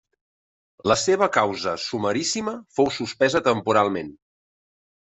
[0.91, 4.15] La seva causa sumaríssima fou suspesa temporalment.